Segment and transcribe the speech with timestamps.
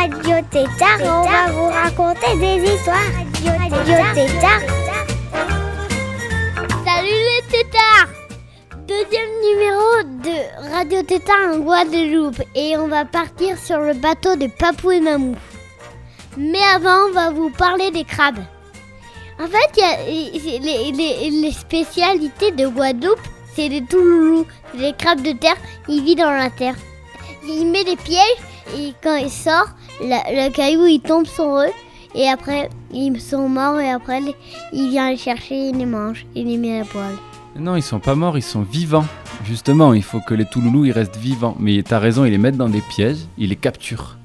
[0.00, 2.96] Radio Tétard on va vous raconter des histoires.
[3.44, 4.62] Radio Tétard.
[6.86, 8.08] Salut les tétards
[8.88, 14.46] Deuxième numéro de Radio Tétard en Guadeloupe et on va partir sur le bateau de
[14.46, 15.34] Papou et Mamou.
[16.38, 18.42] Mais avant, on va vous parler des crabes.
[19.38, 23.20] En fait, y a- les, les- les spécialités de Guadeloupe,
[23.54, 25.56] c'est des touloulous, des crabes de terre,
[25.88, 26.74] ils vivent dans la terre.
[27.46, 28.36] Il met des pièges
[28.78, 29.68] et quand il sort,
[30.04, 31.70] la- le caillou il tombe sur eux
[32.14, 34.20] et après ils sont morts et après
[34.72, 37.16] il vient les chercher, il les mange, il les met à la poêle.
[37.56, 39.04] Non, ils sont pas morts, ils sont vivants.
[39.44, 41.56] Justement, il faut que les Touloulous ils restent vivants.
[41.58, 44.18] Mais t'as raison, ils les mettent dans des pièges, ils les capturent.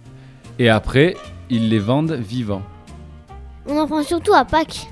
[0.59, 1.15] Et après,
[1.49, 2.61] ils les vendent vivants.
[3.67, 4.87] On en prend surtout à Pâques.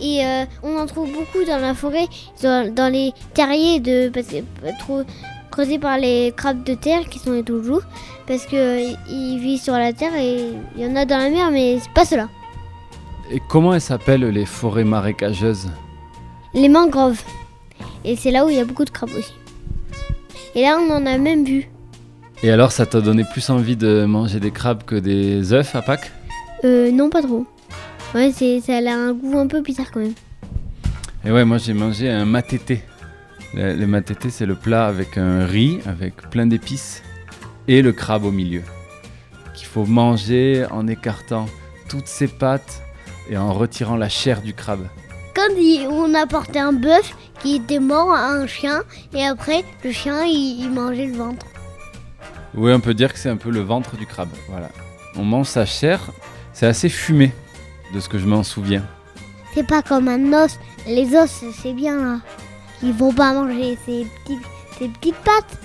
[0.00, 2.06] Et euh, on en trouve beaucoup dans la forêt,
[2.42, 5.02] dans, dans les terriers de parce que pas trop
[5.50, 7.82] creusés par les crabes de terre qui sont les toujours
[8.32, 11.28] parce que euh, ils vivent sur la terre et il y en a dans la
[11.28, 12.30] mer mais c'est pas cela.
[13.30, 15.68] Et comment elles s'appellent les forêts marécageuses?
[16.54, 17.20] Les mangroves.
[18.06, 19.34] Et c'est là où il y a beaucoup de crabes aussi.
[20.54, 21.68] Et là on en a même vu.
[22.42, 25.82] Et alors, ça t'a donné plus envie de manger des crabes que des œufs à
[25.82, 26.10] Pâques?
[26.64, 27.44] Euh, non pas trop.
[28.14, 30.14] Ouais c'est ça a un goût un peu bizarre quand même.
[31.26, 32.82] Et ouais, moi j'ai mangé un matété.
[33.52, 37.02] Le, le matété, c'est le plat avec un riz, avec plein d'épices,
[37.68, 38.62] et le crabe au milieu.
[39.54, 41.46] Qu'il faut manger en écartant
[41.88, 42.82] toutes ses pattes
[43.30, 44.86] et en retirant la chair du crabe.
[45.34, 45.54] Quand
[45.90, 48.82] on apportait un bœuf qui était mort à un chien
[49.14, 51.46] et après le chien il- il mangeait le ventre.
[52.54, 54.28] Oui, on peut dire que c'est un peu le ventre du crabe.
[54.48, 54.68] Voilà.
[55.16, 56.00] On mange sa chair,
[56.52, 57.32] c'est assez fumé,
[57.94, 58.84] de ce que je m'en souviens.
[59.54, 60.58] C'est pas comme un os.
[60.86, 62.20] Les os, c'est bien là.
[62.82, 64.06] Ils vont pas manger ces
[64.78, 65.58] petites pattes.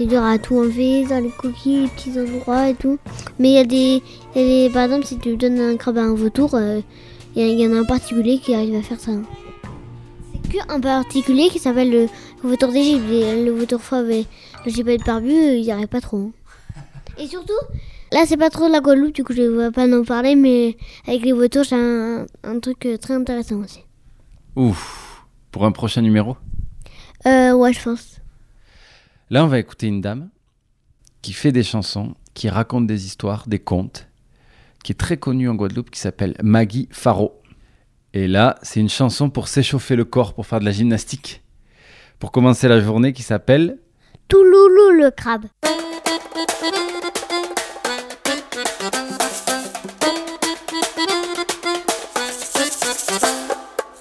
[0.00, 2.98] C'est dur à tout enlever dans les coquilles, les petits endroits et tout.
[3.38, 4.02] Mais il y, a des-
[4.34, 4.72] il y a des.
[4.72, 6.80] Par exemple, si tu donnes un crabe à un vautour, euh,
[7.36, 9.12] il y, en a un particulier qui arrive à faire ça.
[10.42, 12.00] C'est que un particulier qui s'appelle le,
[12.42, 13.04] le vautour d'Égypte.
[13.10, 14.24] Et Le vautour fauve et
[14.64, 16.16] le gibet barbu, euh, il n'y arrive pas trop.
[16.16, 16.30] hein.
[17.18, 17.52] Et surtout,
[18.10, 20.34] là, c'est pas trop de la Guadeloupe, du coup, je ne vais pas en parler,
[20.34, 23.80] mais avec les vautours, c'est un, un truc euh, très intéressant aussi.
[24.56, 26.38] Ouf, pour un prochain numéro?
[27.26, 28.19] Euh, ouais, je pense.
[29.32, 30.28] Là, on va écouter une dame
[31.22, 34.08] qui fait des chansons, qui raconte des histoires, des contes,
[34.82, 37.40] qui est très connue en Guadeloupe, qui s'appelle Maggie Faro.
[38.12, 41.44] Et là, c'est une chanson pour s'échauffer le corps, pour faire de la gymnastique.
[42.18, 43.78] Pour commencer la journée, qui s'appelle
[44.26, 45.46] Touloulou le crabe.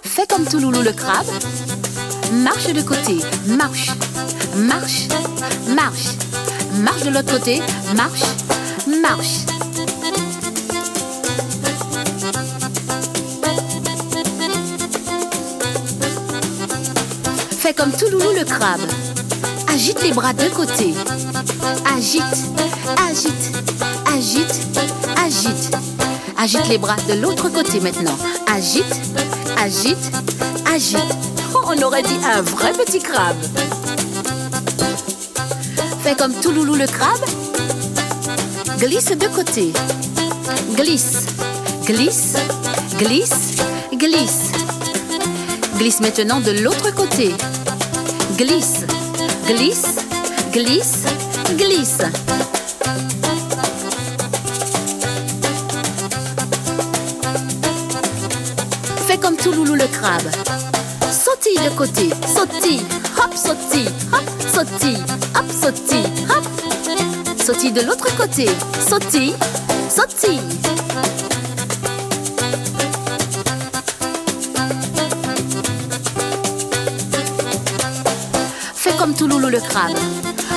[0.02, 1.89] Fais comme Touloulou le crabe.
[2.32, 3.18] Marche de côté,
[3.48, 3.90] marche,
[4.56, 5.08] marche,
[5.68, 6.16] marche.
[6.84, 7.62] Marche de l'autre côté,
[7.96, 8.22] marche,
[9.02, 9.46] marche.
[17.58, 18.82] Fais comme Touloulou le crabe.
[19.74, 20.94] Agite les bras de côté.
[21.98, 22.24] Agite,
[23.10, 23.34] agite,
[24.16, 24.70] agite,
[25.26, 25.76] agite.
[26.38, 28.18] Agite les bras de l'autre côté maintenant.
[28.48, 28.86] Agite,
[29.58, 29.98] agite,
[30.72, 31.39] agite.
[31.72, 33.38] On aurait dit un vrai petit crabe.
[36.02, 37.24] Fais comme Touloulou le crabe.
[38.80, 39.72] Glisse de côté.
[40.76, 41.28] Glisse,
[41.86, 42.34] glisse,
[42.98, 43.58] glisse,
[43.94, 44.52] glisse.
[45.78, 47.36] Glisse maintenant de l'autre côté.
[48.36, 48.86] Glisse,
[49.46, 49.96] glisse,
[50.52, 51.04] glisse,
[51.56, 52.00] glisse.
[59.06, 60.59] Fais comme Touloulou le crabe.
[61.64, 62.82] De côté, sautille,
[63.18, 64.24] hop, sautille, hop,
[64.54, 65.04] sautille,
[65.36, 66.46] hop, sautille, hop.
[67.38, 68.48] Sautille de l'autre côté,
[68.80, 69.36] sautille,
[69.90, 70.40] sautille.
[78.76, 79.98] Fais comme Touloulou le crabe.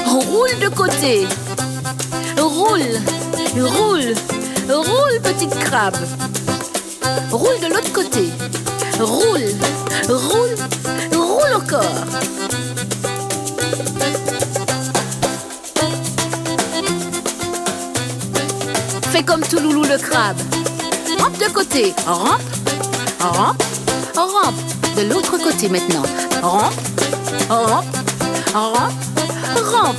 [0.07, 1.27] Roule de côté.
[2.39, 3.01] Roule,
[3.57, 4.15] roule,
[4.69, 5.97] roule, petite crabe.
[7.33, 8.31] Roule de l'autre côté.
[9.01, 9.55] Roule,
[10.09, 10.57] roule,
[11.13, 11.83] roule encore.
[19.11, 20.37] Fais comme Touloulou le crabe.
[21.19, 21.95] rampe de côté.
[22.07, 22.41] Rampe,
[23.21, 23.63] rampe,
[24.15, 24.55] rampe.
[24.97, 26.03] De l'autre côté maintenant.
[26.43, 26.75] Rampe,
[27.49, 27.85] rampe,
[28.55, 28.93] rampe,
[29.73, 29.97] rampe.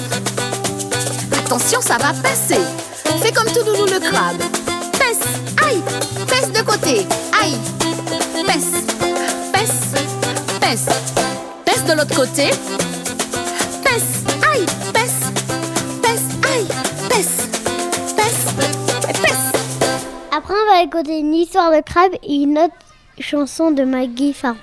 [1.45, 2.59] Attention, ça va passer.
[3.21, 4.41] Fais comme tout loulou le crabe.
[4.93, 5.19] Pèse,
[5.67, 5.81] aïe,
[6.27, 7.05] pèse de côté,
[7.41, 7.57] aïe.
[8.45, 8.85] Pèse,
[9.51, 9.93] pèse,
[10.59, 10.89] pèse.
[11.65, 12.49] Pèse de l'autre côté.
[13.83, 15.31] Pèse, aïe, pèse,
[16.01, 16.67] pèse, aïe,
[17.09, 17.49] pèse,
[18.15, 18.45] pèse,
[19.21, 19.51] pèse.
[20.31, 22.73] Après, on va écouter une histoire de crabe et une autre
[23.19, 24.57] chanson de Maggie Farron.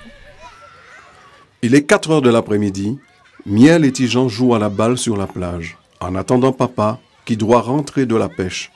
[1.61, 2.99] Il est 4 heures de l'après-midi.
[3.45, 7.61] Miel et Tijan jouent à la balle sur la plage, en attendant papa qui doit
[7.61, 8.71] rentrer de la pêche.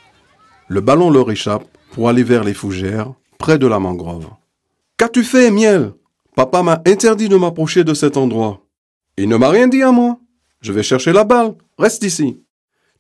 [0.68, 4.28] Le ballon leur échappe pour aller vers les fougères, près de la mangrove.
[4.98, 5.94] Qu'as-tu fait, Miel?
[6.36, 8.66] Papa m'a interdit de m'approcher de cet endroit.
[9.18, 10.20] Il ne m'a rien dit à moi.
[10.62, 11.56] Je vais chercher la balle.
[11.78, 12.42] Reste ici.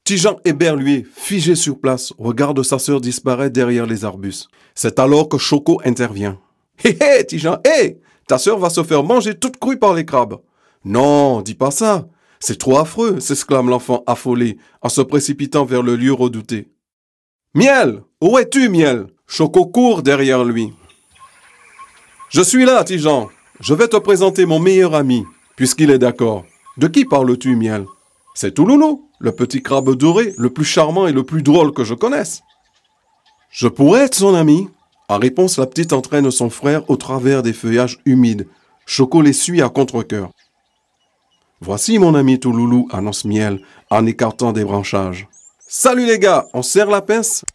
[0.04, 4.50] Tijan éberlué, figé sur place, regarde sa sœur disparaître derrière les arbustes.
[4.76, 6.38] C'est alors que Choco intervient.
[6.84, 10.38] Hé hé, Tijan, hé Ta sœur va se faire manger toute crue par les crabes.
[10.84, 12.08] Non, dis pas ça.
[12.40, 16.70] C'est trop affreux, s'exclame l'enfant affolé en se précipitant vers le lieu redouté.
[17.54, 19.08] Miel Où es-tu, Miel?
[19.26, 20.74] Choco court derrière lui.
[22.30, 23.30] Je suis là, Tijan.
[23.60, 25.26] Je vais te présenter mon meilleur ami,
[25.56, 26.44] puisqu'il est d'accord.
[26.78, 27.86] De qui parles-tu, Miel?
[28.34, 31.94] C'est Touloulou, le petit crabe doré, le plus charmant et le plus drôle que je
[31.94, 32.42] connaisse.
[33.50, 34.68] Je pourrais être son ami?
[35.08, 38.48] En réponse, la petite entraîne son frère au travers des feuillages humides.
[38.86, 40.32] Choco les suit à contre-cœur.
[41.62, 45.28] Voici mon ami Touloulou, annonce Miel en écartant des branchages.
[45.68, 47.46] Salut les gars, on serre la pince?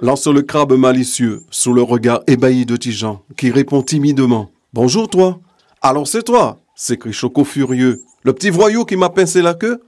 [0.00, 4.50] Lance le crabe malicieux sous le regard ébahi de Tijan, qui répond timidement.
[4.72, 5.40] Bonjour toi.
[5.80, 8.02] Alors c'est toi, s'écrie Choco furieux.
[8.22, 9.82] Le petit voyou qui m'a pincé la queue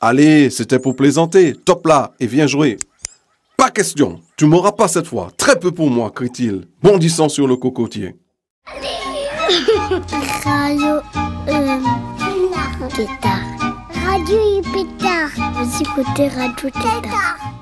[0.00, 1.54] Allez, c'était pour plaisanter.
[1.54, 2.78] Top là et viens jouer.
[3.56, 5.28] Pas question, tu m'auras pas cette fois.
[5.36, 8.16] Très peu pour moi, crie-t-il, bondissant sur le cocotier.
[10.44, 11.00] Radio
[11.48, 11.80] euh.
[14.04, 14.40] Radio.
[15.96, 17.59] Vous Radio Tétard.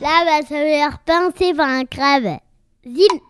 [0.00, 2.38] Là, bah, ça veut dire pincé par un crabe.
[2.86, 3.20] Zine.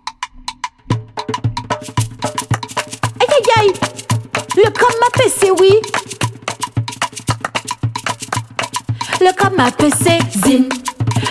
[3.21, 3.73] Aïe aïe aïe.
[4.57, 5.81] Le crabe m'a pincé, oui.
[9.21, 10.69] Le crabe m'a pincé, zine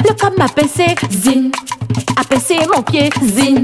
[0.06, 1.52] Le crabe m'a pincé, zine
[2.18, 3.64] A pincé mon pied, zine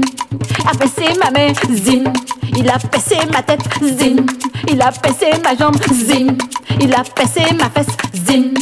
[0.66, 2.12] A pincé ma main, zine
[2.56, 4.26] Il a pincé ma tête, zine
[4.66, 6.38] Il a pincé ma jambe, zine
[6.80, 8.54] Il a pincé ma fesse, zine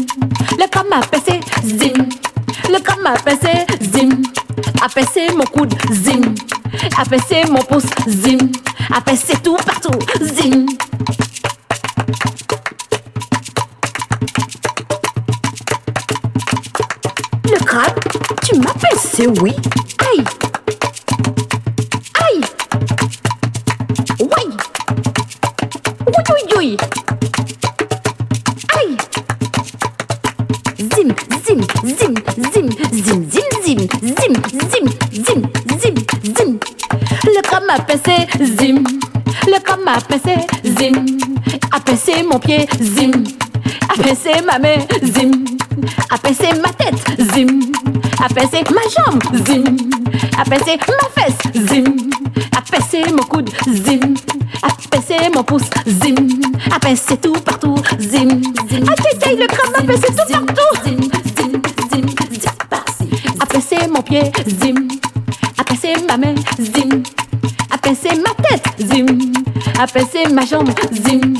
[0.58, 2.08] Le crabe m'a pincé, zine
[2.74, 4.08] le cap m'a pincé, zim.
[4.82, 6.34] Apincé mon coude, zim.
[6.98, 8.38] Apincé mon pouce, zim.
[8.92, 10.66] Apincé tout partout, zim.
[17.44, 18.00] Le crabe,
[18.42, 19.54] tu m'as pincé, oui.
[20.00, 20.24] Aïe.
[38.40, 38.82] Zim.
[39.46, 41.04] Le crabe m'a pincé, zim.
[41.72, 43.12] A pincé mon pied, zim.
[43.88, 45.44] A pincé ma main, zim.
[46.10, 47.04] A pincé ma tête,
[47.34, 47.60] zim.
[48.24, 49.64] A pincé ma jambe, zim.
[50.38, 51.84] A pincé ma fesse, zim.
[52.56, 54.14] A pincé mon coude, zim.
[54.62, 56.14] A pincé mon pouce, zim.
[56.74, 58.28] A pincé tout partout, zim.
[58.70, 60.62] aïe, aïe, le crabe m'a pincé tout partout.
[60.84, 61.08] Zim.
[63.40, 64.88] A pincé mon pied, zim.
[65.58, 66.34] A pincé ma main,
[69.84, 71.34] A pincé ma jambe, zim.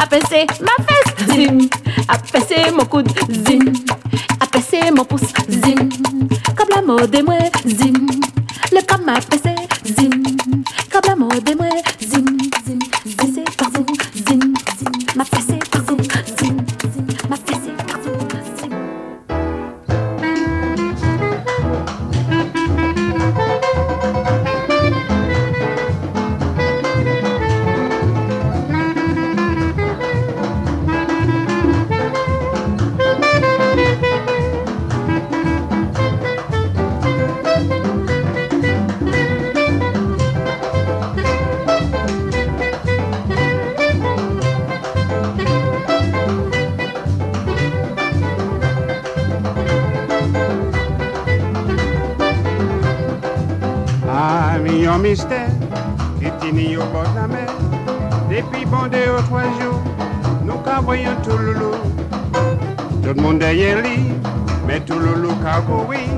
[0.00, 1.68] A pincé ma fesse, zim.
[2.08, 3.70] A pincé mon coude, zim.
[4.40, 5.90] A pincé mon pouce, zim.
[6.56, 8.06] Comme la mode et moi, zim.
[8.72, 9.20] Le crabe m'a
[65.52, 66.08] kagoui,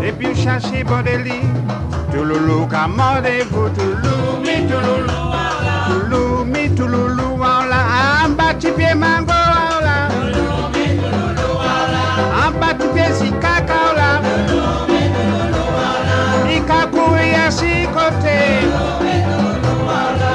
[0.00, 1.40] depuis chercher bordeli,
[2.12, 7.80] touloulou kamandez-vous, touloulou, mi touloulou, mi touloulou, wala,
[8.24, 9.32] en bas tu pied mango,
[12.42, 14.10] en bas pied si caca, wala,
[14.46, 14.86] touloulou,
[16.46, 18.68] mi touloulou, à six côtés,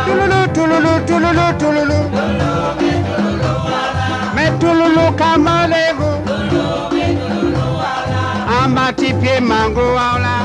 [0.05, 2.50] touloulou, touloulou, touloulou,
[9.01, 10.35] en bas tu pied mango, voilà,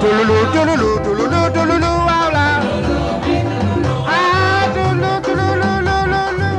[0.00, 2.44] touloulou, touloulou, touloulou, touloulou, voilà.
[4.08, 6.56] Ah, touloulou, touloulou, touloulou.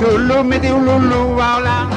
[0.00, 1.91] Touloulou, mais touloulou,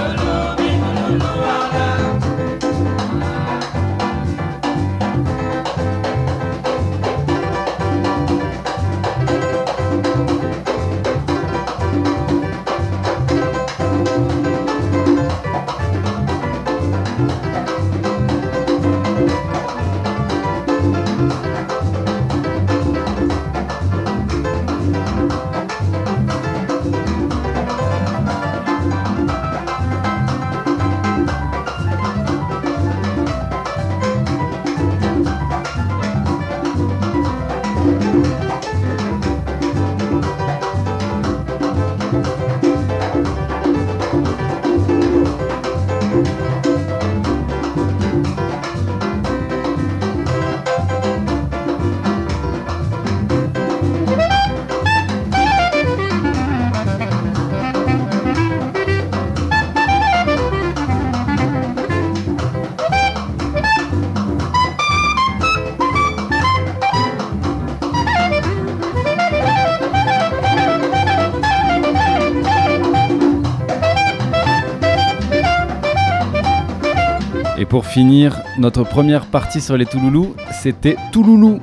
[77.57, 81.62] Et pour finir, notre première partie sur les Touloulous, c'était Touloulou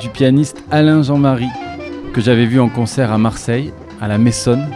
[0.00, 1.50] du pianiste Alain Jean-Marie,
[2.12, 4.68] que j'avais vu en concert à Marseille, à la Messonne,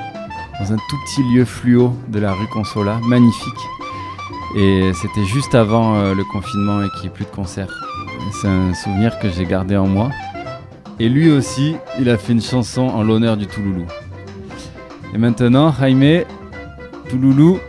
[0.58, 3.54] dans un tout petit lieu fluo de la rue Consola, magnifique.
[4.56, 7.70] Et c'était juste avant euh, le confinement et qu'il n'y ait plus de concerts.
[8.28, 10.10] Et C'est un souvenir que j'ai gardé en moi.
[10.98, 13.86] Et lui aussi, il a fait une chanson en l'honneur du Touloulou.
[15.14, 16.24] Et maintenant, Jaime,
[17.08, 17.60] Touloulou,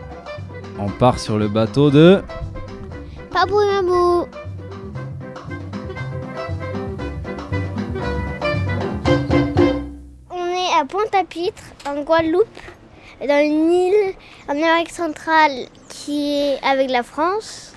[0.79, 2.23] on part sur le bateau de...
[3.31, 4.27] Papou Mabou.
[10.29, 12.45] On est à Pointe-à-Pitre, en Guadeloupe,
[13.25, 14.15] dans une île
[14.49, 15.51] en Amérique centrale
[15.87, 17.73] qui est avec la France.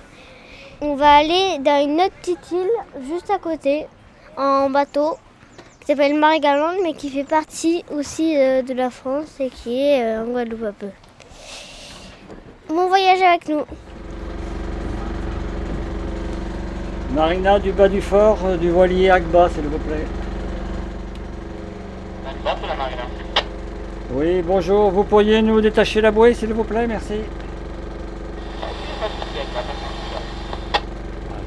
[0.81, 3.87] On va aller dans une autre petite île juste à côté,
[4.35, 5.17] en bateau,
[5.79, 10.03] qui s'appelle Marie-Galante, mais qui fait partie aussi euh, de la France et qui est
[10.03, 10.89] euh, en Guadeloupe un peu.
[12.67, 13.63] Bon voyage avec nous.
[17.15, 20.05] Marina du bas du fort, euh, du voilier Agba, s'il vous plaît.
[24.13, 24.91] Oui, bonjour.
[24.91, 27.21] Vous pourriez nous détacher la bouée, s'il vous plaît, merci.
[29.01, 29.07] Ah,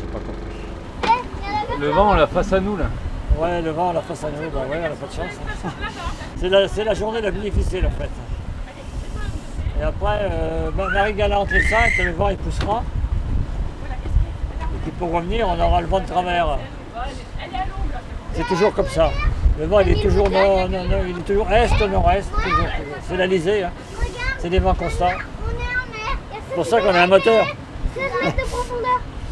[0.00, 1.78] j'ai pas compris.
[1.80, 2.86] Le vent, la face à nous là.
[3.38, 5.38] Ouais, le vent, la face à nous, bah ouais, elle a pas de chance.
[5.64, 5.68] hein.
[6.40, 8.08] C'est la, c'est la journée la plus difficile en fait.
[9.80, 12.84] Et après, euh, Ma- Marie-Galante est 5, le vent il poussera.
[14.98, 16.58] Pour revenir, on aura le vent de travers.
[18.34, 19.10] C'est toujours comme ça.
[19.58, 22.28] Le vent il est toujours nord, non, non, il est toujours est, nord-est.
[23.02, 23.70] C'est l'Alizé, hein.
[24.38, 25.06] c'est des vents constants.
[26.48, 27.46] C'est pour ça qu'on a un moteur.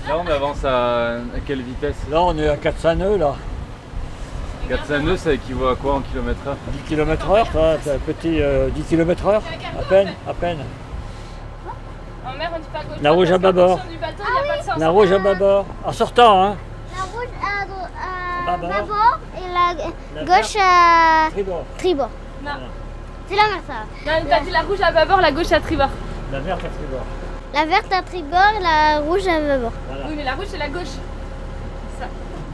[0.09, 1.97] Là, on avance à, à quelle vitesse?
[2.11, 3.35] Là, on est à 400 nœuds, là.
[4.69, 6.57] 400 nœuds, ça équivaut à quoi en kilomètres heure?
[6.73, 9.43] 10 km heure, toi, t'as un petit euh, 10 km heure,
[9.79, 10.59] à peine, à peine.
[12.25, 12.99] En mer, on dit pas gauche.
[13.03, 13.81] La rouge à bâbord.
[14.79, 16.57] La rouge à bâbord, en sortant, hein.
[16.95, 19.19] La rouge à, à Bâbord.
[19.37, 21.65] et la La gauche à Tribord.
[21.79, 22.11] tribord.
[22.45, 22.51] Non.
[23.29, 23.75] C'est la mer ça.
[24.07, 25.89] Non, t'as dit la rouge à bâbord, la gauche à tribord.
[26.33, 27.05] La verte à tribord.
[27.55, 29.73] La verte à tribord et la rouge à bâbord.
[29.89, 30.05] Voilà.
[30.09, 30.95] Oui, mais la rouge, c'est la gauche.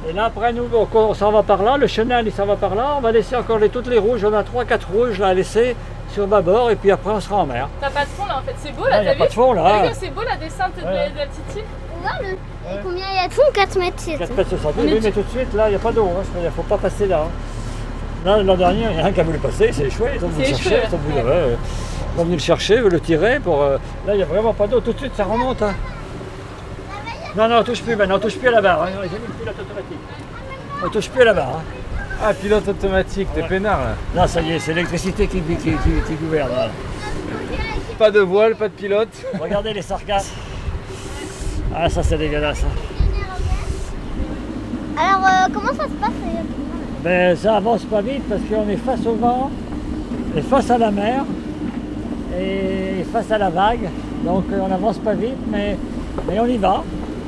[0.08, 2.74] Et là, après, nous, on, s'en va par là, le chenal, il s'en va par
[2.74, 2.94] là.
[2.96, 4.24] On va laisser encore les, toutes les rouges.
[4.24, 5.76] On a 3-4 rouges là, à laisser
[6.12, 7.68] sur bâbord, et puis après, on sera en mer.
[7.80, 9.28] T'as pas de fond là en fait, c'est beau là, y a t'as pas vu
[9.30, 9.82] de fond, là.
[9.94, 11.08] C'est beau la descente de, Ouais.
[11.10, 11.62] de la petite île
[12.02, 12.28] Regarde le.
[12.32, 13.42] et combien il y a de fond?
[13.54, 13.94] 4 mètres.
[13.98, 14.34] c'est 4 tout.
[14.36, 14.74] mètres 60.
[14.78, 16.04] On Oui, mais tout de suite, là, il n'y a pas d'eau.
[16.06, 16.22] hein.
[16.38, 17.24] Il ne faut pas passer là.
[17.26, 17.30] hein.
[18.24, 20.10] Là, L'an dernier, il y en a un qui a voulu passer, c'est échoué.
[20.16, 20.74] Ils ont voulu le chercher.
[20.74, 21.22] échoué, Ils ont voulu, ouais.
[21.22, 21.56] ouais, ouais.
[22.16, 23.40] Ils ont venu le chercher, le tirer.
[23.40, 24.80] Pour, euh, Là, il n'y a vraiment pas d'eau.
[24.80, 25.62] Tout de suite, ça remonte.
[25.62, 25.74] hein.
[27.36, 28.16] Non, non, on touche plus maintenant.
[28.16, 28.82] On touche plus à la barre.
[28.82, 28.88] hein.
[28.92, 29.98] Ils ont mis le pilote automatique.
[30.84, 31.56] On touche plus à la barre.
[31.56, 31.62] hein.
[32.24, 33.48] Ah, pilote automatique, t'es Ouais.
[33.48, 33.94] peinard là.
[34.14, 35.70] Là, ça y est, c'est l'électricité qui, qui, qui-
[36.06, 36.50] qui gouverne.
[36.50, 36.68] là.
[37.98, 39.08] Pas de voile, pas de pilote.
[39.40, 40.30] Regardez les sargasses.
[41.74, 42.64] Ah, ça c'est dégueulasse.
[44.96, 46.10] Alors, euh, comment ça se passe
[47.02, 49.50] Mais ça avance pas vite parce qu'on est face au vent,
[50.36, 51.24] et face à la mer,
[52.38, 53.88] et face à la vague.
[54.24, 55.76] Donc euh, on n'avance pas vite, mais,
[56.28, 56.84] mais on y va.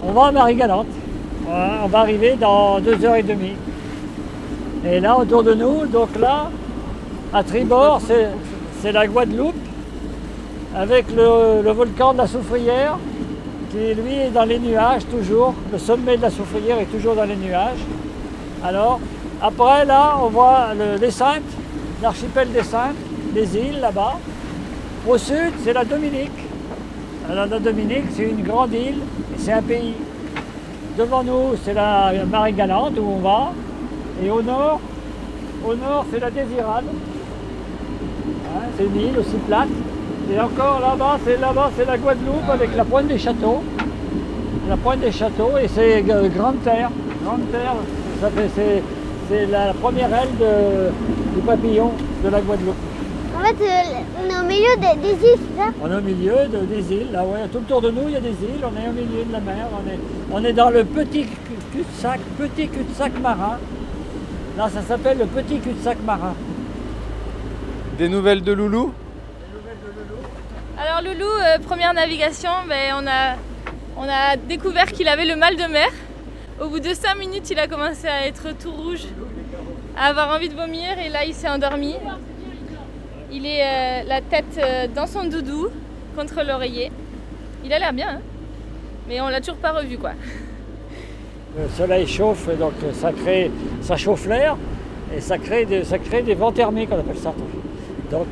[0.06, 0.88] On va à Marie-Galante.
[1.48, 3.56] On va arriver dans deux heures et demie.
[4.86, 6.50] Et là, autour de nous, donc là,
[7.32, 8.28] à tribord, c'est
[8.82, 9.54] c'est la Guadeloupe,
[10.76, 12.98] avec le, le volcan de la Soufrière,
[13.74, 15.54] lui est dans les nuages toujours.
[15.72, 17.82] Le sommet de la Soufrière est toujours dans les nuages.
[18.64, 19.00] Alors,
[19.42, 21.10] après, là, on voit le- les
[22.02, 22.96] l'archipel des Saintes,
[23.34, 24.14] les îles là-bas.
[25.08, 26.30] Au sud, c'est la Dominique.
[27.28, 29.00] La Dominique, c'est une grande île
[29.44, 29.94] c'est un pays.
[30.98, 33.52] Devant nous, c'est la Marie-Galante où on va.
[34.24, 34.80] Et au nord,
[35.66, 36.84] au nord, c'est la Désirade.
[38.46, 39.68] Hein, c'est une île aussi plate.
[40.32, 43.62] Et encore là-bas, c'est là-bas, c'est la Guadeloupe avec la pointe des châteaux.
[44.68, 46.90] La pointe des châteaux et c'est euh, Grande Terre.
[47.24, 47.74] Grande Terre,
[48.20, 48.82] ça fait, c'est,
[49.28, 50.90] c'est la première aile de-
[51.34, 51.90] du papillon
[52.24, 52.74] de la Guadeloupe.
[53.36, 55.68] En fait, euh, on est au milieu des, des îles, c'est ça?
[55.82, 57.46] On est au milieu de- des îles, là, ouais.
[57.52, 59.40] tout autour de nous il y a des îles, on est au milieu de la
[59.40, 59.98] mer, on est,
[60.32, 63.58] on est dans le petit cul- cul-de-sac, petit cul-de-sac marin.
[64.56, 66.32] Là ça s'appelle le petit cul-de-sac marin.
[67.98, 68.92] Des nouvelles de Loulou?
[70.86, 72.92] Alors Loulou, euh, première navigation, ben,
[73.96, 75.88] on, a, découvert qu'il avait le mal de mer.
[76.60, 79.06] Au bout de 5 minutes, il a commencé à être tout rouge,
[79.96, 81.94] à avoir envie de vomir et là il s'est endormi.
[83.32, 85.68] Il est euh, la tête euh, dans son doudou
[86.18, 86.92] contre l'oreiller.
[87.64, 88.20] Il a l'air bien, hein
[89.08, 90.10] mais on l'a toujours pas revu quoi.
[91.56, 93.50] Le soleil chauffe, donc ça crée,
[93.80, 94.58] ça chauffe l'air
[95.16, 97.32] et ça crée, des, vents thermiques, on appelle ça.
[98.10, 98.26] Donc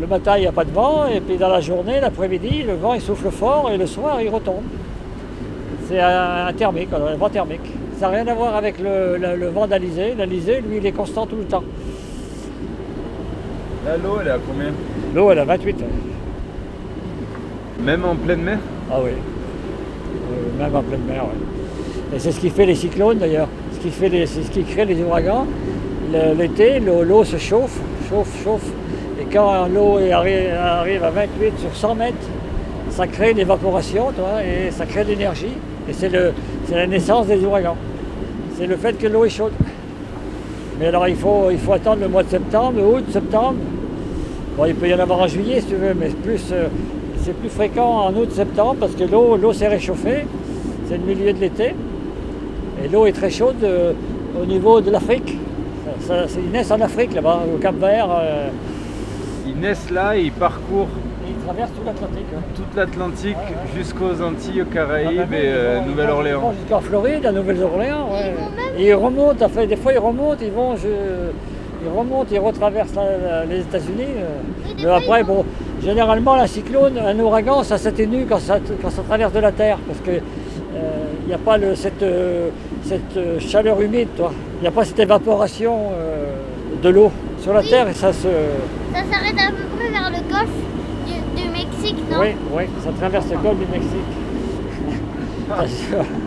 [0.00, 2.74] le matin il n'y a pas de vent et puis dans la journée, l'après-midi, le
[2.74, 4.62] vent il souffle fort et le soir il retombe.
[5.88, 7.72] C'est un, thermique, un vent thermique.
[7.98, 10.14] Ça n'a rien à voir avec le, le- le vent d'Alizé.
[10.16, 11.64] L'Alizé, lui, il est constant tout le temps.
[13.86, 14.72] Là, l'eau, elle est à combien?
[15.14, 15.76] L'eau, elle a 28.
[17.82, 18.58] Même en pleine mer?
[18.92, 19.10] Ah oui.
[19.12, 22.14] Euh, même en pleine mer, oui.
[22.14, 23.48] Et c'est ce qui fait les cyclones d'ailleurs.
[23.72, 25.46] Ce qui fait les- c'est ce qui crée les ouragans.
[26.38, 28.70] L'été, l'eau se chauffe, chauffe, chauffe.
[29.32, 32.14] Quand l'eau arrive à 28 sur 100 mètres,
[32.90, 35.52] ça crée une évaporation, tu vois, et ça crée de l'énergie.
[35.88, 36.10] Et c'est
[36.74, 37.76] la naissance des ouragans.
[38.56, 39.52] C'est le fait que l'eau est chaude.
[40.80, 43.56] Mais alors il faut, il faut attendre le mois de septembre, août, septembre.
[44.56, 46.68] Bon, il peut y en avoir en juillet si tu veux, mais plus, euh,
[47.22, 50.24] c'est plus fréquent en août-septembre parce que l'eau, l'eau s'est réchauffée.
[50.88, 51.74] C'est le milieu de l'été.
[52.84, 53.92] Et l'eau est très chaude euh,
[54.40, 55.36] au niveau de l'Afrique.
[56.00, 58.08] Ça, ça- ils naissent en Afrique là-bas, au Cap Vert.
[58.10, 58.48] euh,
[59.60, 60.88] naissent là et ils parcourent
[61.26, 62.26] et ils traversent tout l'Atlantique.
[62.36, 62.40] hein.
[62.54, 63.76] toute l'Atlantique Ouais, ouais.
[63.78, 66.38] jusqu'aux Antilles, aux Ah, Caraïbes bah, et euh, Nouvelle-Orléans.
[66.38, 68.08] Ils vont jusqu'en Floride, à Nouvelle-Orléans.
[68.12, 68.34] ouais.
[68.78, 70.88] Et ils remontent, enfin, des fois ils remontent, ils vont, je-
[71.84, 74.04] ils remontent, ils retraversent la- la- les États-Unis.
[74.18, 74.72] euh.
[74.78, 75.44] Mais après, bon,
[75.82, 79.78] généralement, la cyclone, un ouragan, ça s'atténue quand ça, quand ça traverse de la Terre,
[79.86, 80.20] parce que euh,
[81.24, 82.48] il n'y a pas le- cette, euh,
[82.84, 84.32] cette euh, chaleur humide, toi.
[84.58, 86.26] Il n'y a pas cette évaporation euh,
[86.82, 87.10] de l'eau
[87.48, 88.28] sur la Terre et ça se.
[88.92, 90.50] Ça s'arrête à peu près vers le golfe
[91.06, 93.98] du, du Mexique, non Oui, oui, ça traverse le golfe du Mexique.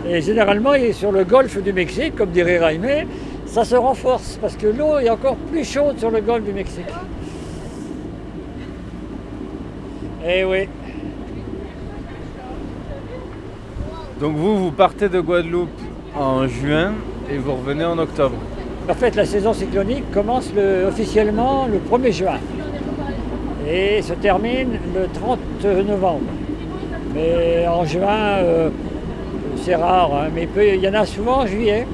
[0.08, 3.06] Et généralement, il est sur le golfe du Mexique, comme dirait Raimé,
[3.46, 6.90] ça se renforce parce que l'eau est encore plus chaude sur le golfe du Mexique.
[10.26, 10.68] Eh oui,
[14.20, 15.80] Donc vous, vous partez de Guadeloupe
[16.18, 16.94] en juin
[17.30, 18.34] et vous revenez en octobre.
[18.88, 22.38] En fait, la saison cyclonique commence le- officiellement le 1er juin
[23.70, 25.38] et se termine le 30
[25.86, 26.20] novembre.
[27.14, 28.70] Mais en juin, euh,
[29.56, 31.86] c'est rare, hein, mais il, y en a souvent en juillet.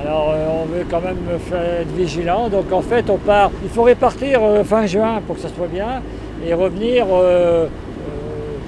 [0.00, 1.16] Alors euh, on veut quand même
[1.54, 2.48] être vigilant.
[2.48, 3.50] Donc en fait, on part.
[3.62, 6.02] Il faudrait partir euh, fin juin pour que ça soit bien
[6.46, 7.66] et revenir euh, euh,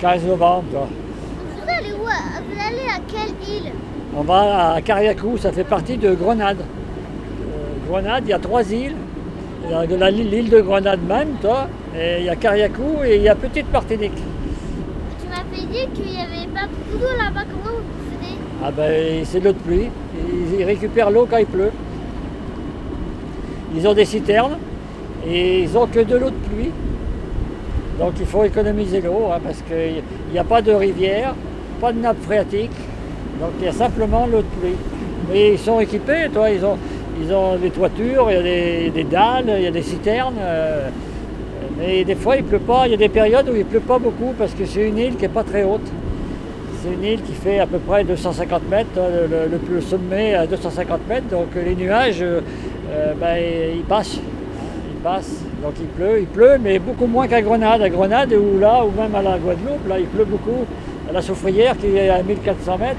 [0.00, 0.64] 15 novembre.
[0.72, 0.88] quoi.
[1.55, 3.72] Vous allez où Vous allez à quelle île?
[4.16, 6.59] On va à Cariacou, ça fait partie de Grenade.
[7.88, 8.94] Grenade, il y a trois îles.
[9.64, 11.68] Il y a la- l'île de Grenade même, toi,
[11.99, 14.12] et il y a Cariacou et il y a Petite Martinique.
[15.20, 17.46] Tu m'avais dit qu'il n'y avait pas beaucoup d'eau là-bas.
[17.51, 19.88] Comment vous faisiez Ah ben c'est de l'eau de pluie.
[20.59, 21.72] Ils, récupèrent l'eau quand il pleut.
[23.75, 24.59] Ils ont des citernes
[25.29, 26.70] et ils ont que de l'eau de pluie.
[27.99, 31.35] Donc il faut économiser l'eau hein, parce qu'il n'y a pas de rivière,
[31.81, 32.70] pas de nappe phréatique.
[33.40, 34.77] Donc il y a simplement l'eau de pluie.
[35.29, 36.79] Mais ils sont équipés, toi, ils ont,
[37.20, 38.38] ils ont des toitures, il y
[38.88, 40.35] a des, dalles, il y a des citernes.
[40.40, 40.88] euh,
[41.79, 43.98] mais des fois il pleut pas, il y a des périodes où il pleut pas
[43.98, 45.87] beaucoup parce que c'est une île qui n'est pas très haute.
[46.83, 50.46] C'est une île qui fait à peu près 250 mètres, hein, le, le- sommet à
[50.46, 52.40] 250 mètres, donc les nuages, euh,
[52.92, 53.37] euh, ben,
[53.74, 54.16] ils passent.
[54.18, 54.62] hein,
[54.94, 57.83] Ils passent, donc il pleut, il pleut, mais beaucoup moins qu'à Grenade.
[57.83, 60.64] À Grenade, ou là, ou même à la Guadeloupe, là, il pleut beaucoup.
[61.11, 62.96] À la Soufrière, qui est à 1400 mètres,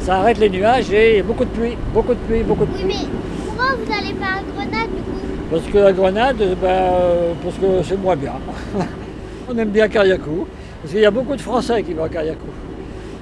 [0.00, 3.08] ça arrête les nuages et beaucoup de pluie, beaucoup de pluie, beaucoup de Oui, pluie.
[3.08, 5.18] mais pourquoi vous allez pas à Grenade du coup
[5.50, 8.34] Parce qu'à Grenade, ben, euh, parce que c'est moins bien.
[9.48, 10.46] On aime bien Carriacou,
[10.80, 12.46] parce qu'il y a beaucoup de Français qui vont à Carriacou.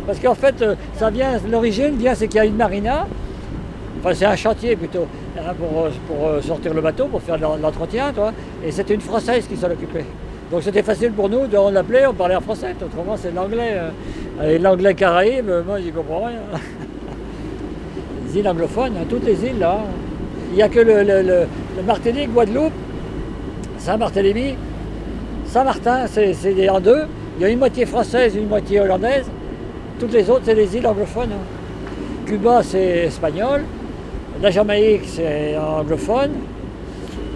[0.07, 3.07] Parce qu'en fait, euh, ça vient, l'origine vient, c'est qu'il y a une marina,
[4.01, 5.07] enfin c'est un chantier plutôt,
[5.39, 8.33] hein, pour, euh, pour, sortir le bateau, pour faire l'entretien, toi.
[8.65, 10.05] Et c'était une Française qui s'en occupait.
[10.51, 13.81] Donc c'était facile pour nous, on l'appelait, on parlait en français, autrement c'est l'anglais.
[14.45, 16.41] Et l'anglais caraïbe, moi j'y comprends rien.
[18.29, 19.81] Les îles anglophones, hein, toutes les îles là.
[20.51, 22.73] Il n'y a que le, le- Martinique, Guadeloupe,
[23.79, 24.55] Saint-Barthélemy,
[25.47, 27.03] Saint-Martin, c'est en deux.
[27.39, 29.27] Il y a une moitié française une moitié hollandaise.
[30.01, 31.31] Toutes les autres, c'est des îles anglophones.
[31.33, 32.25] hein.
[32.27, 33.63] Cuba, c'est espagnol.
[34.43, 36.33] La Jamaïque, c'est anglophone.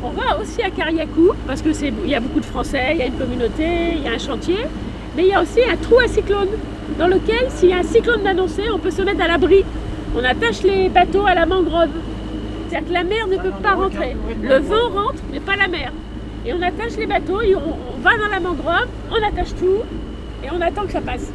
[0.03, 2.99] On va aussi à Carriacou parce que c'est il y a beaucoup de Français, il
[2.99, 4.57] y a une communauté, il y a un chantier,
[5.17, 6.49] mais il y a aussi un trou à cyclone
[6.99, 9.63] dans lequel s'il y a un cyclone d'annoncé, on peut se mettre à l'abri.
[10.17, 11.91] On attache les bateaux à la mangrove.
[12.71, 14.17] C'est-à-dire que la mer ne peut pas rentrer.
[14.41, 15.93] Le vent rentre, mais pas la mer.
[16.47, 19.83] Et on attache les bateaux, et on, on va dans la mangrove, on attache tout
[20.45, 21.33] et on attend que ça passe.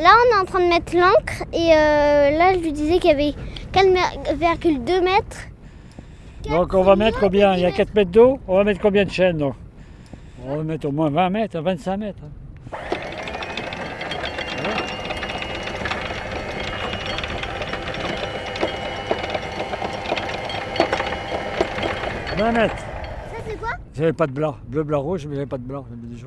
[0.00, 3.10] Là, on est en train de mettre l'encre et euh, là, je lui disais qu'il
[3.10, 3.34] y avait
[3.74, 5.36] 4,2 mètres.
[6.48, 7.54] Donc on va mettre combien?
[7.54, 8.38] Il y a 4 mètres d'eau?
[8.48, 9.54] On va mettre combien de chaînes donc?
[10.46, 12.22] On va mettre au moins 20 mètres, 25 mètres.
[12.24, 12.76] hein.
[14.62, 14.76] Voilà.
[22.36, 22.76] 20 mètres.
[22.76, 23.70] Ça, c'est quoi?
[23.94, 24.56] J'avais pas de blanc.
[24.66, 25.84] Bleu, blanc, rouge, mais j'avais pas de blanc.
[25.88, 26.26] j'avais déjà.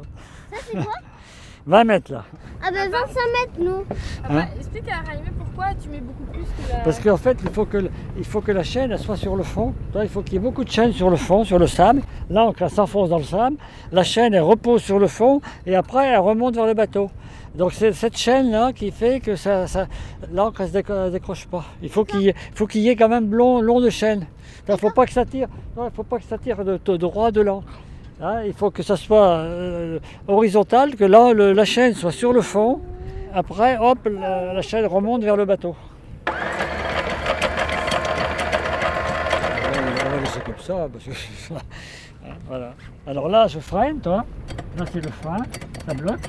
[0.52, 0.93] Ça, c'est quoi?
[1.65, 2.23] 20 mètres là.
[2.65, 3.84] Ah, ben 25 mètres, nous.
[4.30, 6.80] Hein explique à Raïmé pourquoi tu mets beaucoup plus que la...
[6.80, 9.43] Parce qu'en fait, il faut que, il faut que la chaîne elle soit sur le
[9.43, 9.73] fond.
[10.02, 12.02] Il faut qu'il y ait beaucoup de chaînes sur le fond, sur le sable.
[12.30, 13.58] L'encre elle s'enfonce dans le sable.
[13.91, 17.10] La chaîne elle repose sur le fond et après elle remonte vers le bateau.
[17.56, 19.88] Donc c'est cette chaîne-là qui fait que ça, ça-
[20.34, 21.63] l'encre elle se déco- décroche pas.
[21.82, 24.26] Il faut qu'il y, ait- faut qu'il y ait quand même long, long de chaîne.
[24.67, 25.47] Il ne faut pas que ça tire,
[25.78, 27.67] non, il faut pas que ça tire de, de droit de l'encre.
[28.26, 32.32] Hein, il faut que ça soit euh, horizontal, que là, le- la chaîne soit sur
[32.32, 32.80] le fond.
[33.34, 35.76] Après, hop, la, la chaîne remonte vers le bateau.
[40.06, 41.12] On va laisser comme ça, parce que
[42.48, 42.74] voilà.
[43.06, 44.24] Alors là, je freine, toi.
[44.78, 45.38] Là, c'est le frein,
[45.86, 46.22] ça bloque.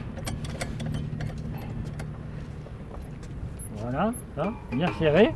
[3.76, 5.32] Voilà, là, bien serré.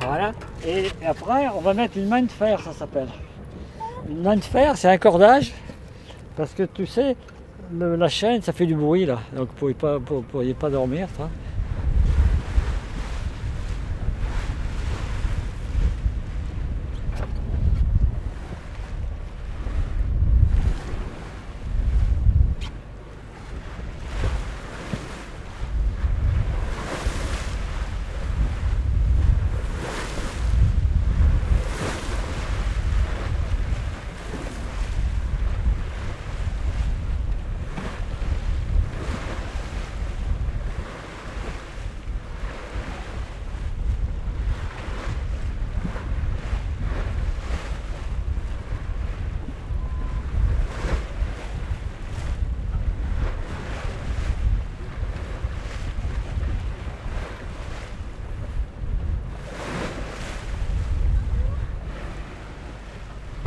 [0.00, 0.32] Voilà.
[0.66, 3.08] Et après, on va mettre une main de fer, ça s'appelle.
[4.08, 5.52] Une main de fer, c'est un cordage.
[6.36, 7.16] Parce que tu sais,
[7.72, 9.18] la chaîne, ça fait du bruit là.
[9.34, 11.08] Donc vous ne pourriez pas, pas dormir.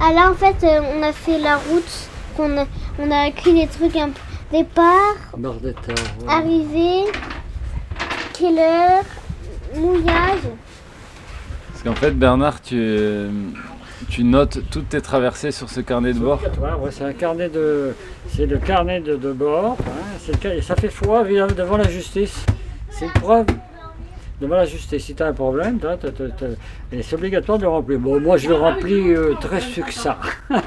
[0.01, 2.65] Ah, là, en fait, euh, on a fait la route, qu'on a,
[2.99, 4.19] on a écrit les trucs un peu.
[4.51, 5.57] Départ, Barre
[6.27, 7.03] arrivée,
[8.33, 9.03] quelle heure,
[9.75, 10.39] mouillage.
[11.71, 13.27] Parce qu'en fait, Bernard, tu,
[14.09, 16.41] tu notes toutes tes traversées sur ce carnet de bord.
[16.41, 17.93] Ouais, c'est un carnet de,
[18.35, 19.77] c'est le carnet de, de bord.
[19.79, 22.43] hein, c'est le ca- et ça fait foi devant la justice.
[22.89, 23.45] C'est une preuve
[24.41, 25.03] devant la justice.
[25.03, 25.79] Si tu as un problème,
[27.01, 27.99] c'est obligatoire de le remplir.
[27.99, 30.17] Bon, moi je le remplis euh, très succinct.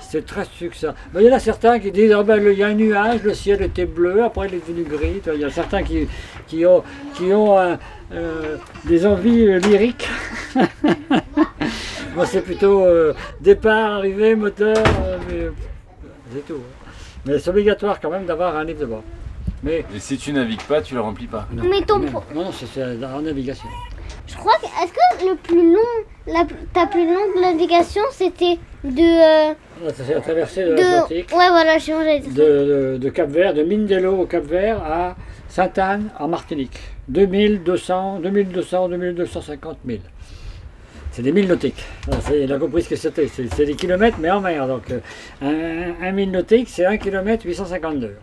[0.00, 0.94] C'est très succinct.
[1.12, 3.22] Mais il y en a certains qui disent ah ben, il y a un nuage,
[3.22, 5.20] le ciel était bleu, après il est devenu gris.
[5.34, 6.08] Il y a certains qui,
[6.46, 6.82] qui ont,
[7.14, 7.58] qui ont
[8.12, 10.08] euh, des envies euh, lyriques.
[12.14, 12.84] Moi c'est plutôt
[13.40, 14.76] départ, arrivée, moteur,
[15.28, 15.48] mais
[16.32, 16.54] c'est tout.
[16.54, 16.88] hein.
[17.26, 19.02] Mais c'est obligatoire quand même d'avoir un livre de bord.
[19.62, 21.46] Mais Et si tu navigues pas, tu le remplis pas.
[21.52, 23.68] non, Mais ton non, pro- non, c'est c'est en navigation.
[24.26, 24.66] Je crois que.
[24.66, 26.32] Est-ce que le plus long.
[26.32, 26.44] La,
[26.74, 29.50] ta plus longue navigation, c'était de.
[29.50, 30.70] euh, On a traversé de...
[30.74, 31.30] l'Atlantique.
[31.32, 32.42] Ouais, voilà, je sais pas, j'allais dire de,
[32.94, 35.16] de- de Cap Vert, de Mindelo au Cap Vert à
[35.48, 36.78] Sainte-Anne en Martinique.
[37.08, 39.98] 2200, 2200, 2250 000.
[41.10, 41.82] C'est des milles nautiques.
[42.06, 43.26] Voilà, il a compris ce que c'était.
[43.28, 44.68] C'est c'est des kilomètres, mais en mer.
[44.68, 45.00] Donc, euh,
[45.42, 48.16] un, un mille nautique, c'est 1 km 852.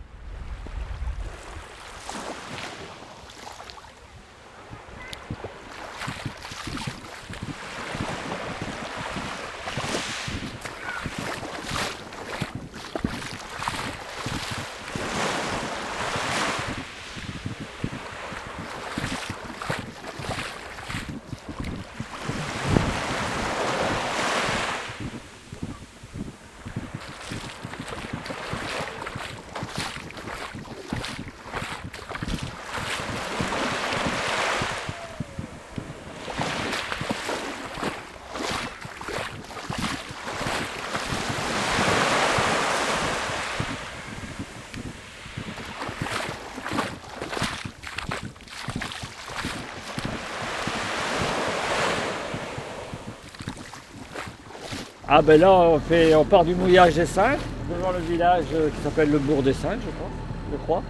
[55.18, 57.38] Ah ben là, on, fait, on part du mouillage des singes,
[57.74, 60.10] devant le village euh, qui s'appelle le bourg des singes, je crois.
[60.52, 60.82] Je crois.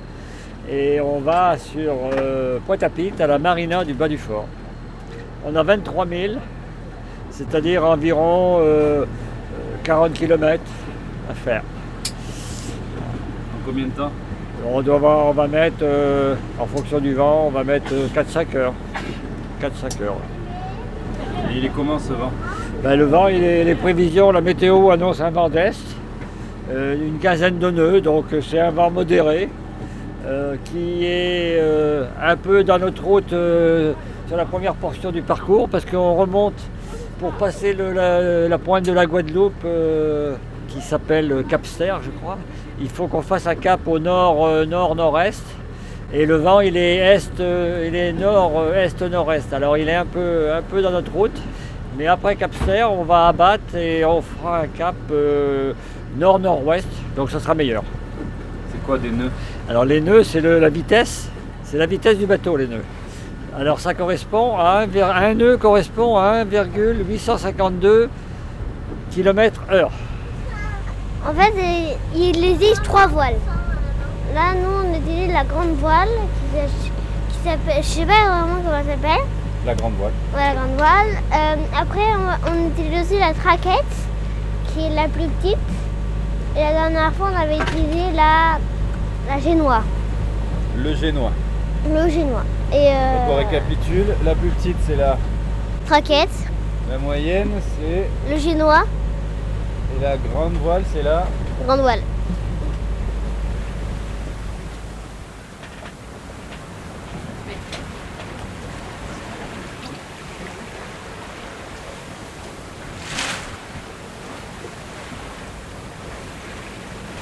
[0.68, 4.46] Et on va sur euh, Pointe-à-Pitre, à la marina du bas du fort.
[5.46, 6.32] On a 23 000,
[7.30, 9.04] c'est-à-dire environ euh, euh,
[9.84, 10.60] 40 km
[11.30, 11.62] à faire.
[13.54, 14.10] En combien de temps?
[14.68, 18.08] On, doit avoir- on va mettre, euh, en fonction du vent, on va mettre euh,
[18.12, 18.74] 4-5 heures.
[19.62, 20.16] 4-5 heures.
[21.48, 22.32] Et il est comment ce vent?
[22.82, 25.74] Ben, le vent, les prévisions, la météo annonce un vent d'est,
[26.70, 29.48] euh, une quinzaine de nœuds, donc euh, c'est un vent modéré
[30.26, 31.60] euh, qui est
[32.20, 36.60] un peu dans notre route sur la première portion du parcours parce qu'on remonte
[37.18, 39.66] pour passer la, pointe de la Guadeloupe
[40.68, 42.36] qui s'appelle Capster, je crois.
[42.80, 45.44] Il faut qu'on fasse un cap au nord, nord, nord-est.
[46.12, 49.52] Et le vent, il est est, il est nord, est, nord-est.
[49.52, 51.40] Alors il est un peu, un peu dans notre route.
[51.96, 55.72] Mais après Capster, on va abattre et on fera un cap euh,
[56.18, 57.82] nord-nord-ouest, donc ça sera meilleur.
[58.70, 59.30] C'est quoi des nœuds?
[59.68, 61.30] Alors les nœuds, c'est la vitesse,
[61.64, 62.85] c'est la vitesse du bateau les nœuds.
[63.59, 68.11] Alors ça correspond à un, nœud correspond à 1,852
[69.11, 69.90] km heure.
[71.26, 71.54] En fait,
[72.14, 73.38] il existe trois voiles.
[74.35, 76.11] Là, nous, on utilise la grande voile
[76.52, 77.82] qui s'appelle.
[77.82, 79.24] Je sais pas vraiment comment elle s'appelle.
[79.66, 80.12] La grande voile.
[80.37, 81.22] La grande voile.
[81.35, 83.85] Euh, après, on, on utilise aussi la traquette
[84.68, 85.59] qui est la plus petite.
[86.57, 88.59] Et la dernière fois, on avait utilisé la,
[89.29, 89.83] la génois.
[90.76, 91.33] Le génois.
[91.92, 92.44] Le génois.
[92.72, 95.16] Et euh, Donc on récapitule, la plus petite c'est la,
[95.87, 96.29] traquette,
[96.90, 98.83] la moyenne, c'est le génois,
[99.96, 101.26] et la grande voile c'est la.
[101.64, 102.00] grande voile.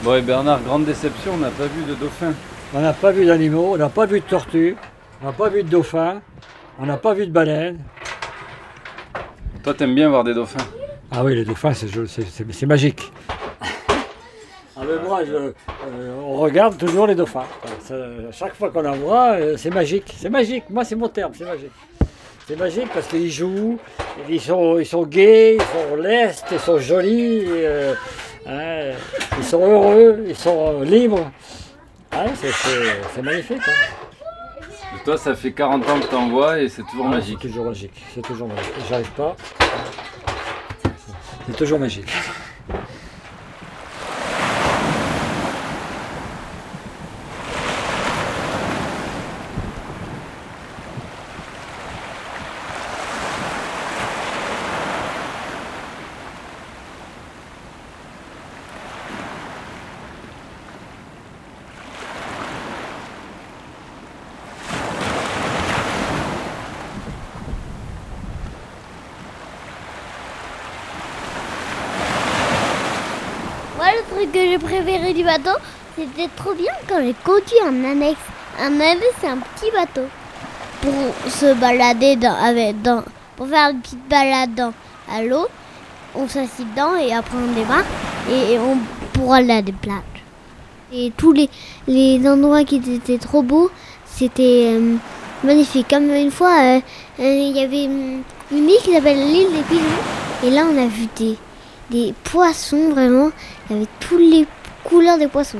[0.05, 2.35] Bon et Bernard, grande déception, on n'a pas vu de dauphin.
[2.75, 4.77] On n'a pas vu d'animaux, on n'a pas vu de tortues,
[5.23, 6.21] on n'a pas vu de dauphins,
[6.79, 7.79] on n'a pas vu de baleines.
[9.63, 10.65] Toi t'aimes bien voir des dauphins?
[11.11, 13.11] Ah oui, les dauphins, c'est joli, c'est- c'est c'est magique.
[14.77, 15.53] Ah mais moi, je- euh,
[16.23, 17.45] on regarde toujours les dauphins.
[17.81, 17.95] Ça-
[18.33, 20.13] chaque fois qu'on en voit, euh, c'est magique.
[20.19, 20.65] C'est magique.
[20.69, 21.71] Moi, c'est mon terme, c'est magique.
[22.47, 23.79] C'est magique parce qu'ils jouent,
[24.29, 27.95] ils sont, ils sont gais, ils sont lestes, ils sont jolis, euh,
[28.47, 28.93] hein,
[29.39, 31.31] ils sont heureux, ils sont euh, libres.
[32.13, 33.59] Ah, c'est- magnifique.
[33.67, 33.73] hein.
[34.97, 37.39] Et toi ça fait 40 ans que t'en vois et c'est toujours Ah, magique.
[37.43, 38.03] C'est toujours magique.
[38.15, 38.73] C'est toujours magique.
[38.89, 39.37] J'arrive pas.
[41.47, 42.09] C'est toujours magique.
[73.77, 74.59] Moi, le truc que j'ai
[75.25, 75.59] bateau,
[75.97, 78.19] c'était trop bien quand j'ai conduit un annexe.
[78.61, 80.07] Un annexe, c'est un petit bateau.
[80.83, 83.03] Pour se balader dans, avec, dans,
[83.37, 84.73] pour faire une petite balade dans,
[85.11, 85.49] à l'eau,
[86.15, 87.85] on s'assied dedans et après on démarre
[88.31, 88.79] et, on
[89.13, 90.01] pourra aller à des plages.
[90.93, 91.49] Et tous les,
[91.89, 93.71] les endroits qui étaient trop beaux,
[94.07, 94.97] c'était euh,
[95.43, 95.89] magnifique.
[95.91, 96.81] Comme une fois, euh,
[97.21, 100.45] euh, il y avait hum, une île qui s'appelle l'île des pigeons.
[100.45, 101.37] Et là, on a vu des,
[101.91, 103.31] des poissons, vraiment.
[103.69, 104.47] Il y avait toutes les
[104.85, 105.59] couleurs des poissons.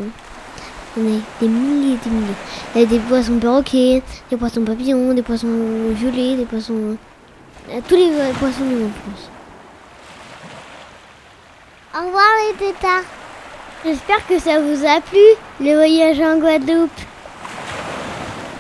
[0.97, 2.35] On a des milliers et des milliers.
[2.75, 5.49] Il y avait des poissons perroquets, des poissons papillons, des poissons
[5.91, 6.97] violets, des poissons...
[7.89, 9.25] tous les poissons du monde, je.
[11.99, 13.05] Au revoir les tétards.
[13.85, 15.19] J'espère que ça vous a plu,
[15.61, 16.91] le voyage en Guadeloupe.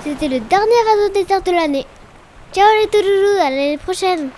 [0.04, 1.86] C'était le dernier réseau tétard de l'année.
[2.52, 4.30] Ciao les touloulous, à l'année prochaine.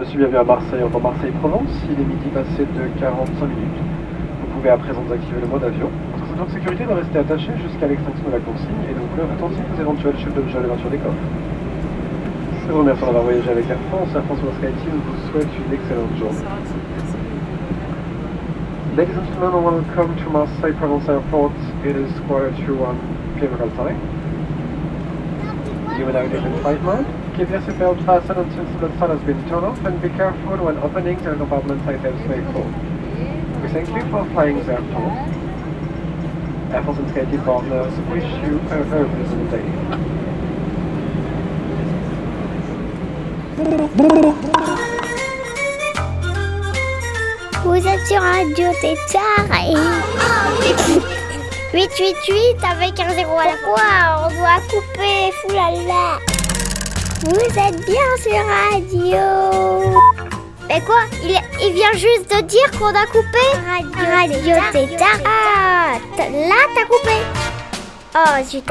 [0.00, 1.68] Monsieur, bienvenue à Marseille, en Marseille-Provence.
[1.84, 3.84] Il est midi passé de 45 minutes.
[4.40, 5.90] Vous pouvez à présent activer le mode avion.
[6.16, 9.28] Pour cette de sécurité de rester attaché jusqu'à l'extinction de la consigne et de couvrir
[9.28, 11.26] attentif aux éventuels chefs d'objet à l'ouverture des coffres.
[12.64, 14.08] Je vous remercie d'avoir voyagé avec Air France.
[14.16, 16.48] Air France Sky Team vous souhaite une excellente journée.
[18.96, 21.52] Ladies and gentlemen, welcome to Marseille Provence Airport.
[21.84, 22.96] It is quarter to one
[23.36, 23.52] p.m.
[23.52, 24.00] local time.
[26.00, 27.19] You are now in flight mode.
[27.40, 30.76] Keep your seatbelt fastened until the sun has been turned off and be careful when
[30.76, 32.68] opening the compartment items may fall.
[33.62, 35.14] We thank you for flying the airport.
[36.70, 39.64] Air France and Sky Team partners wish you a very pleasant day.
[47.64, 49.74] Vous êtes sur Radio Tétard et...
[51.72, 56.20] 888 avec un zéro à la fois, on doit couper, foulala.
[57.22, 59.98] Vous êtes bien sur Radio.
[60.68, 63.44] Mais quoi il, il vient juste de dire qu'on a coupé
[63.94, 65.18] Radio, Tétard.
[65.26, 67.16] Ah, là t'as coupé.
[68.14, 68.64] Oh, zut.